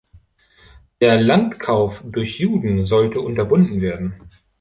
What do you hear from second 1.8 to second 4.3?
durch Juden sollte unterbunden werden.